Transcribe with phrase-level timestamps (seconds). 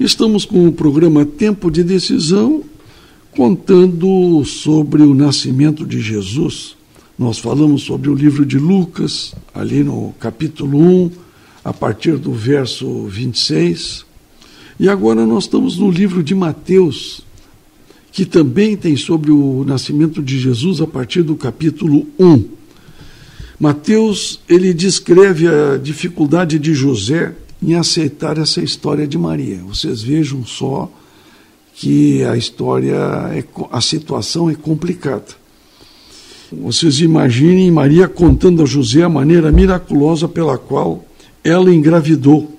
[0.00, 2.62] Estamos com o programa Tempo de Decisão,
[3.32, 6.76] contando sobre o nascimento de Jesus.
[7.18, 11.10] Nós falamos sobre o livro de Lucas, ali no capítulo 1,
[11.64, 14.06] a partir do verso 26.
[14.78, 17.22] E agora nós estamos no livro de Mateus,
[18.12, 22.44] que também tem sobre o nascimento de Jesus a partir do capítulo 1.
[23.58, 29.60] Mateus, ele descreve a dificuldade de José em aceitar essa história de Maria.
[29.66, 30.90] Vocês vejam só
[31.74, 32.96] que a história,
[33.32, 35.26] é, a situação é complicada.
[36.50, 41.04] Vocês imaginem Maria contando a José a maneira miraculosa pela qual
[41.44, 42.56] ela engravidou.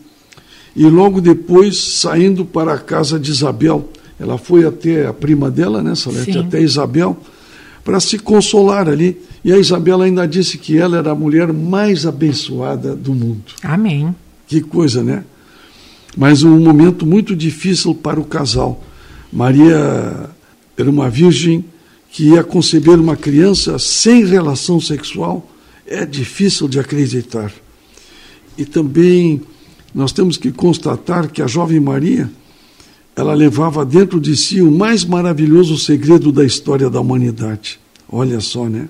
[0.76, 5.82] E logo depois, saindo para a casa de Isabel, ela foi até a prima dela,
[5.82, 6.40] né, Salete, Sim.
[6.40, 7.18] até Isabel,
[7.84, 9.18] para se consolar ali.
[9.44, 13.54] E a Isabel ainda disse que ela era a mulher mais abençoada do mundo.
[13.64, 14.14] Amém.
[14.50, 15.24] Que coisa, né?
[16.18, 18.84] Mas um momento muito difícil para o casal.
[19.32, 20.28] Maria
[20.76, 21.64] era uma virgem
[22.12, 25.48] que ia conceber uma criança sem relação sexual.
[25.86, 27.54] É difícil de acreditar.
[28.58, 29.40] E também
[29.94, 32.28] nós temos que constatar que a jovem Maria,
[33.16, 37.80] ela levava dentro de si o mais maravilhoso segredo da história da humanidade.
[38.12, 38.90] Olha só, né?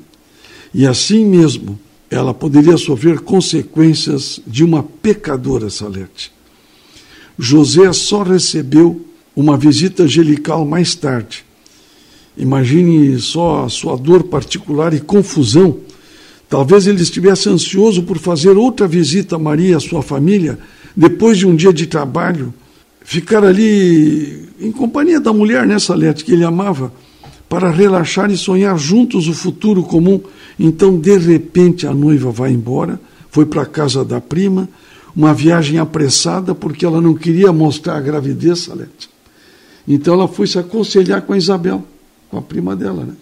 [0.74, 1.78] E assim mesmo,
[2.10, 6.32] ela poderia sofrer consequências de uma pecadora, Salete.
[7.38, 11.46] José só recebeu uma visita angelical mais tarde.
[12.36, 15.80] Imagine só a sua dor particular e confusão.
[16.50, 20.58] Talvez ele estivesse ansioso por fazer outra visita a Maria e a sua família,
[20.96, 22.54] depois de um dia de trabalho,
[23.02, 26.92] ficar ali em companhia da mulher, né, Salete, que ele amava,
[27.50, 30.22] para relaxar e sonhar juntos o futuro comum
[30.60, 33.00] então, de repente, a noiva vai embora,
[33.32, 34.68] foi para a casa da prima,
[35.16, 39.10] uma viagem apressada, porque ela não queria mostrar a gravidez, Salete.
[39.88, 41.84] Então, ela foi se aconselhar com a Isabel,
[42.30, 43.14] com a prima dela, né?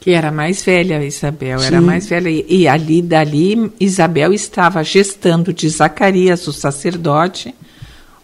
[0.00, 1.66] Que era mais velha, Isabel, Sim.
[1.66, 2.30] era mais velha.
[2.30, 7.52] E ali, dali, Isabel estava gestando de Zacarias, o sacerdote,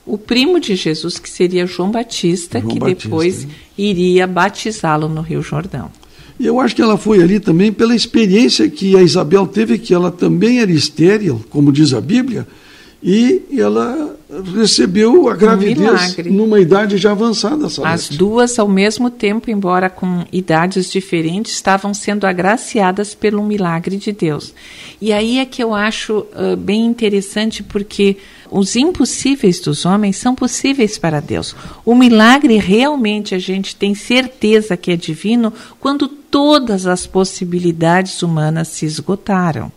[0.06, 5.22] o primo de Jesus, que seria João Batista, João que Batista, depois iria batizá-lo no
[5.22, 5.91] Rio Jordão.
[6.38, 9.94] E eu acho que ela foi ali também pela experiência que a Isabel teve, que
[9.94, 12.47] ela também era estéril, como diz a Bíblia,
[13.03, 14.16] e ela
[14.56, 17.66] recebeu a gravidez um numa idade já avançada.
[17.84, 24.10] As duas, ao mesmo tempo, embora com idades diferentes, estavam sendo agraciadas pelo milagre de
[24.10, 24.54] Deus.
[25.00, 28.16] E aí é que eu acho uh, bem interessante, porque
[28.56, 31.56] os impossíveis dos homens são possíveis para Deus.
[31.84, 38.69] O milagre realmente a gente tem certeza que é divino quando todas as possibilidades humanas
[38.69, 39.72] se esgotaram.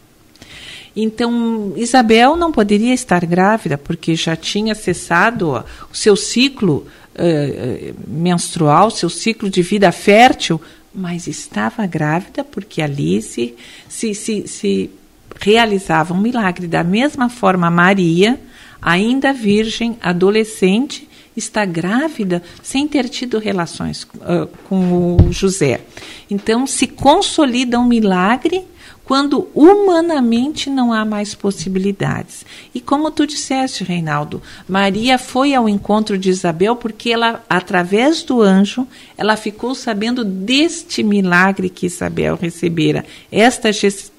[0.96, 5.54] Então, Isabel não poderia estar grávida porque já tinha cessado
[5.92, 6.86] o seu ciclo
[7.16, 10.62] uh, menstrual, seu ciclo de vida fértil,
[10.94, 13.56] mas estava grávida porque ali se,
[13.90, 14.92] se, se, se
[15.40, 16.68] realizava um milagre.
[16.68, 18.40] Da mesma forma, Maria,
[18.82, 25.82] ainda virgem, adolescente, está grávida sem ter tido relações uh, com o José.
[26.30, 28.66] Então, se consolida um milagre
[29.08, 32.46] quando humanamente não há mais possibilidades.
[32.76, 38.42] E como tu disseste, Reinaldo, Maria foi ao encontro de Isabel porque ela, através do
[38.42, 38.86] anjo,
[39.18, 43.70] ela ficou sabendo deste milagre que Isabel recebera, esta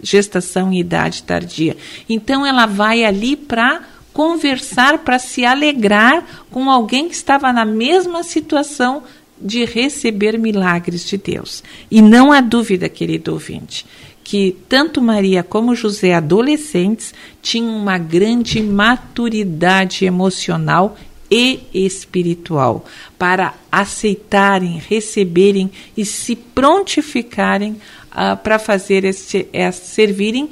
[0.03, 1.77] gestação em idade tardia.
[2.09, 3.83] Então ela vai ali para
[4.13, 9.03] conversar, para se alegrar com alguém que estava na mesma situação
[9.41, 11.63] de receber milagres de Deus.
[11.91, 13.87] E não há dúvida, querido ouvinte,
[14.25, 20.97] que tanto Maria como José, adolescentes, tinham uma grande maturidade emocional
[21.31, 22.85] e espiritual
[23.19, 30.51] para aceitarem, receberem e se prontificarem uh, para fazer este, é, servirem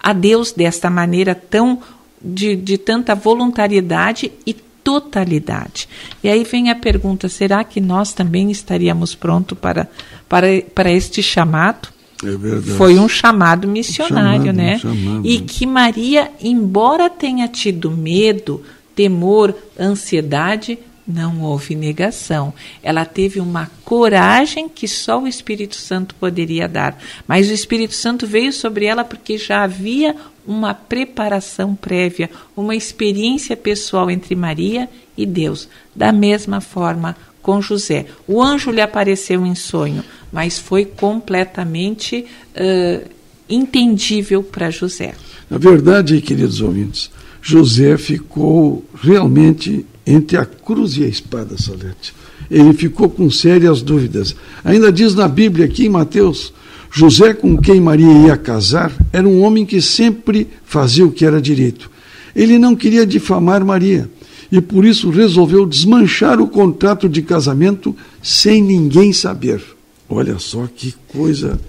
[0.00, 1.80] a Deus desta maneira tão
[2.22, 5.88] de, de tanta voluntariedade e totalidade.
[6.22, 9.88] E aí vem a pergunta: será que nós também estaríamos prontos para,
[10.28, 11.88] para, para este chamado?
[12.24, 14.78] É Foi um chamado missionário, chamado, né?
[14.78, 15.26] Chamado.
[15.26, 18.62] E que Maria, embora tenha tido medo,
[18.94, 20.78] temor, ansiedade,
[21.08, 22.52] não houve negação.
[22.82, 27.00] Ela teve uma coragem que só o Espírito Santo poderia dar.
[27.26, 30.14] Mas o Espírito Santo veio sobre ela porque já havia
[30.46, 35.68] uma preparação prévia, uma experiência pessoal entre Maria e Deus.
[35.96, 38.06] Da mesma forma, com José.
[38.26, 43.08] O anjo lhe apareceu em sonho, mas foi completamente uh,
[43.48, 45.14] entendível para José.
[45.48, 52.14] Na verdade, queridos ouvintes, José ficou realmente entre a cruz e a espada, Salete.
[52.50, 54.34] Ele ficou com sérias dúvidas.
[54.64, 56.52] Ainda diz na Bíblia aqui em Mateus,
[56.90, 61.42] José com quem Maria ia casar era um homem que sempre fazia o que era
[61.42, 61.90] direito.
[62.34, 64.08] Ele não queria difamar Maria
[64.50, 69.62] e por isso resolveu desmanchar o contrato de casamento sem ninguém saber.
[70.08, 71.60] Olha só que coisa,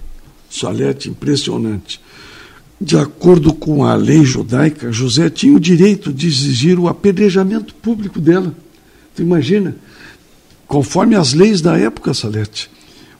[0.48, 2.00] Salete, impressionante.
[2.80, 8.18] De acordo com a lei judaica, José tinha o direito de exigir o apedrejamento público
[8.18, 8.54] dela.
[9.14, 9.76] Tu imagina?
[10.66, 12.70] Conforme as leis da época, Salete.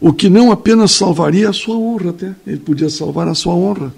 [0.01, 2.35] O que não apenas salvaria a sua honra, até.
[2.47, 3.93] Ele podia salvar a sua honra,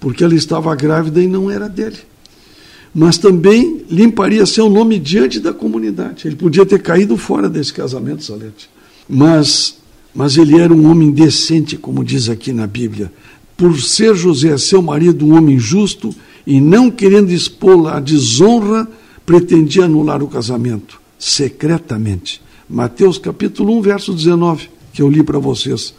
[0.00, 1.98] porque ela estava grávida e não era dele.
[2.92, 6.26] Mas também limparia seu nome diante da comunidade.
[6.26, 8.68] Ele podia ter caído fora desse casamento, Salete.
[9.08, 9.76] Mas,
[10.12, 13.12] mas ele era um homem decente, como diz aqui na Bíblia
[13.56, 16.14] por ser José, seu marido, um homem justo,
[16.46, 18.86] e não querendo expô-la à desonra,
[19.24, 22.40] pretendia anular o casamento, secretamente.
[22.68, 25.94] Mateus capítulo 1, verso 19, que eu li para vocês.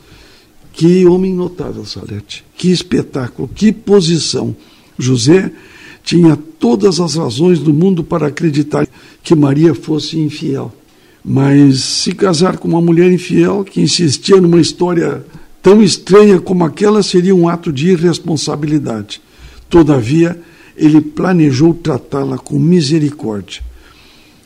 [0.72, 2.46] Que homem notável, Salete.
[2.56, 4.56] Que espetáculo, que posição.
[4.98, 5.52] José
[6.04, 8.88] tinha todas as razões do mundo para acreditar
[9.24, 10.74] que Maria fosse infiel.
[11.26, 15.26] Mas se casar com uma mulher infiel que insistia numa história
[15.68, 19.22] Tão estranha como aquela seria um ato de irresponsabilidade.
[19.70, 20.40] Todavia,
[20.78, 23.62] ele planejou tratá-la com misericórdia.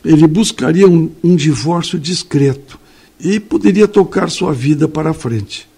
[0.04, 2.76] Ele buscaria um, um, divórcio discreto
[3.20, 5.68] e poderia tocar sua vida para frente.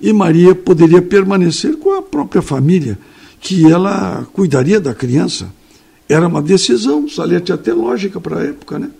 [0.00, 2.98] E Maria poderia permanecer com a própria família,
[3.40, 5.54] que ela cuidaria da criança.
[6.08, 8.90] Era uma decisão, salete até lógica para a época, né?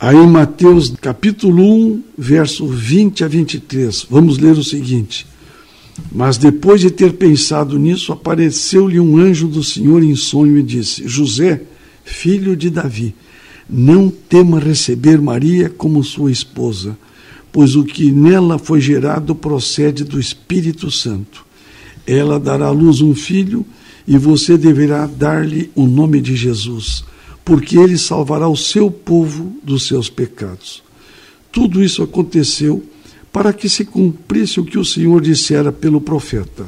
[0.00, 5.26] Aí em Mateus capítulo 1, verso 20 a 23, vamos ler o seguinte:
[6.12, 11.08] Mas depois de ter pensado nisso, apareceu-lhe um anjo do Senhor em sonho e disse:
[11.08, 11.62] José,
[12.04, 13.12] filho de Davi,
[13.68, 16.96] não tema receber Maria como sua esposa,
[17.50, 21.44] pois o que nela foi gerado procede do Espírito Santo.
[22.06, 23.66] Ela dará à luz um filho
[24.06, 27.02] e você deverá dar-lhe o nome de Jesus
[27.48, 30.82] porque ele salvará o seu povo dos seus pecados.
[31.50, 32.84] Tudo isso aconteceu
[33.32, 36.66] para que se cumprisse o que o Senhor dissera pelo profeta: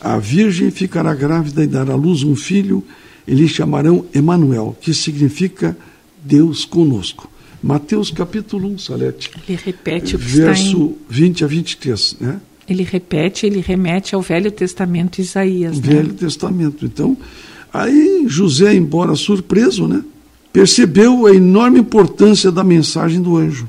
[0.00, 2.82] A virgem ficará grávida e dará à luz um filho,
[3.24, 5.78] e lhe chamarão Emanuel, que significa
[6.24, 7.30] Deus conosco.
[7.62, 9.30] Mateus capítulo 1, Salete.
[9.48, 10.96] Ele repete o que verso em...
[11.08, 12.40] 20 a 23, né?
[12.68, 15.80] Ele repete, ele remete ao Velho Testamento Isaías.
[15.80, 15.94] Né?
[15.94, 16.84] Velho Testamento.
[16.84, 17.16] Então,
[17.72, 20.02] aí José, embora surpreso, né?
[20.56, 23.68] Percebeu a enorme importância da mensagem do anjo.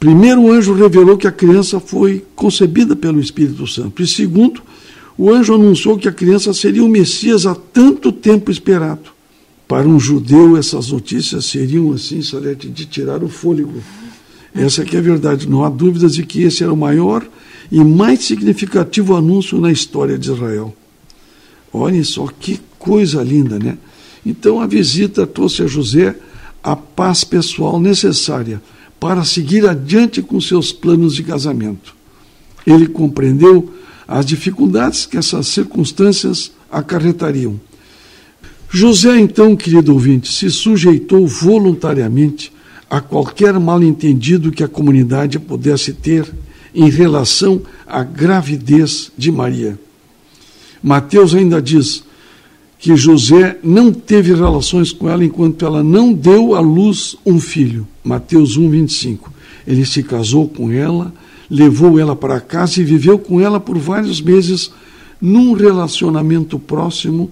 [0.00, 4.02] Primeiro, o anjo revelou que a criança foi concebida pelo Espírito Santo.
[4.02, 4.60] E segundo,
[5.16, 9.12] o anjo anunciou que a criança seria o Messias há tanto tempo esperado.
[9.68, 13.80] Para um judeu, essas notícias seriam, assim, Salete, de tirar o fôlego.
[14.52, 15.48] Essa que é a verdade.
[15.48, 17.24] Não há dúvidas de que esse era o maior
[17.70, 20.74] e mais significativo anúncio na história de Israel.
[21.72, 23.78] Olhem só que coisa linda, né?
[24.26, 26.16] Então a visita trouxe a José
[26.60, 28.60] a paz pessoal necessária
[28.98, 31.94] para seguir adiante com seus planos de casamento.
[32.66, 33.72] Ele compreendeu
[34.08, 37.60] as dificuldades que essas circunstâncias acarretariam.
[38.68, 42.52] José, então, querido ouvinte, se sujeitou voluntariamente
[42.90, 46.26] a qualquer mal-entendido que a comunidade pudesse ter
[46.74, 49.78] em relação à gravidez de Maria.
[50.82, 52.02] Mateus ainda diz:
[52.86, 57.84] que José não teve relações com ela enquanto ela não deu à luz um filho.
[58.04, 59.32] Mateus 1, 25.
[59.66, 61.12] Ele se casou com ela,
[61.50, 64.70] levou ela para casa e viveu com ela por vários meses
[65.20, 67.28] num relacionamento próximo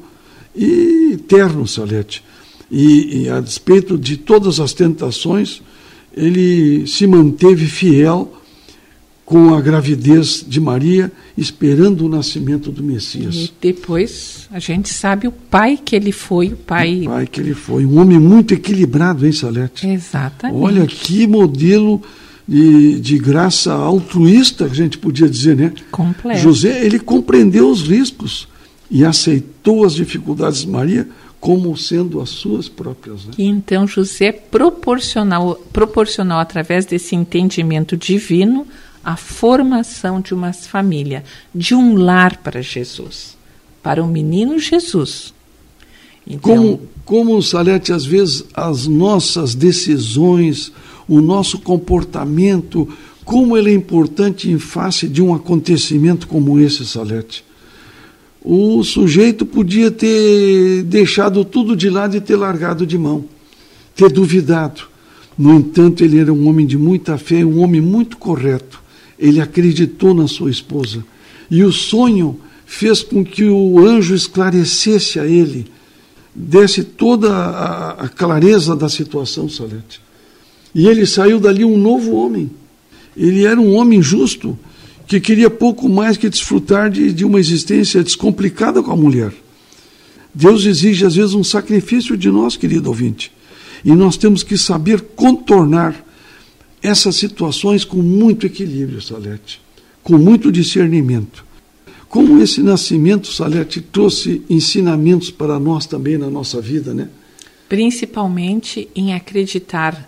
[0.56, 2.24] e terno, Salete.
[2.68, 5.62] E, e a despeito de todas as tentações,
[6.16, 8.42] ele se manteve fiel
[9.24, 13.34] com a gravidez de Maria, esperando o nascimento do Messias.
[13.34, 17.02] E depois a gente sabe o pai que ele foi, o pai.
[17.02, 19.86] O pai que ele foi, um homem muito equilibrado, hein, Salete?
[19.86, 20.62] Exatamente.
[20.62, 22.02] Olha que modelo
[22.46, 25.72] de, de graça altruísta, a gente podia dizer, né?
[25.90, 26.40] Completo.
[26.40, 28.46] José, ele compreendeu os riscos
[28.90, 31.08] e aceitou as dificuldades de Maria
[31.40, 33.24] como sendo as suas próprias.
[33.26, 33.32] Né?
[33.36, 38.66] E então José proporcionou, proporcionou através desse entendimento divino
[39.04, 43.36] a formação de uma família, de um lar para Jesus,
[43.82, 45.34] para o menino Jesus.
[46.26, 50.72] Então, como, como, Salete, às vezes as nossas decisões,
[51.06, 52.88] o nosso comportamento,
[53.24, 57.44] como ele é importante em face de um acontecimento como esse, Salete.
[58.42, 63.24] O sujeito podia ter deixado tudo de lado e ter largado de mão.
[63.94, 64.82] ter duvidado.
[65.38, 68.83] No entanto, ele era um homem de muita fé, um homem muito correto.
[69.18, 71.04] Ele acreditou na sua esposa.
[71.50, 75.66] E o sonho fez com que o anjo esclarecesse a ele,
[76.34, 80.00] desse toda a, a clareza da situação, Salete.
[80.74, 82.50] E ele saiu dali um novo homem.
[83.16, 84.58] Ele era um homem justo,
[85.06, 89.32] que queria pouco mais que desfrutar de, de uma existência descomplicada com a mulher.
[90.34, 93.30] Deus exige, às vezes, um sacrifício de nós, querido ouvinte.
[93.84, 95.94] E nós temos que saber contornar
[96.84, 99.58] essas situações com muito equilíbrio, Salete,
[100.02, 101.42] com muito discernimento.
[102.10, 107.08] Como esse nascimento, Salete, trouxe ensinamentos para nós também na nossa vida, né?
[107.70, 110.06] Principalmente em acreditar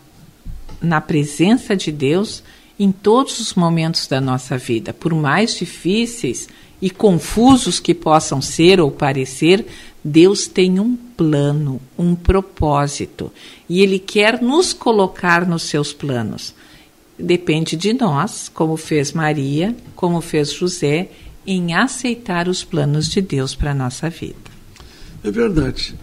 [0.83, 2.43] na presença de Deus
[2.79, 6.47] em todos os momentos da nossa vida, por mais difíceis
[6.81, 9.67] e confusos que possam ser ou parecer,
[10.05, 13.33] Deus tem um plano, um propósito,
[13.67, 16.55] e Ele quer nos colocar nos seus planos.
[17.19, 21.11] Depende de nós, como fez Maria, como fez José,
[21.47, 24.35] em aceitar os planos de Deus para a nossa vida.
[25.25, 25.95] É verdade.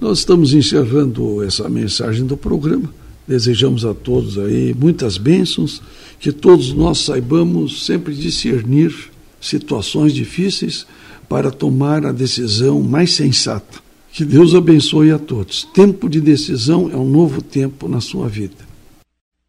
[0.00, 2.92] Nós estamos encerrando essa mensagem do programa
[3.26, 5.80] Desejamos a todos aí muitas bênçãos,
[6.20, 8.94] que todos nós saibamos sempre discernir
[9.40, 10.86] situações difíceis
[11.28, 13.82] para tomar a decisão mais sensata.
[14.12, 15.66] Que Deus abençoe a todos.
[15.74, 18.73] Tempo de decisão é um novo tempo na sua vida.